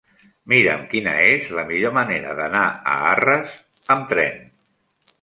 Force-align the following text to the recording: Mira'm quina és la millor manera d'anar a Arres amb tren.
Mira'm 0.53 0.85
quina 0.93 1.13
és 1.25 1.51
la 1.59 1.67
millor 1.73 1.95
manera 1.99 2.33
d'anar 2.41 2.65
a 2.97 2.99
Arres 3.13 3.57
amb 3.99 4.13
tren. 4.17 4.47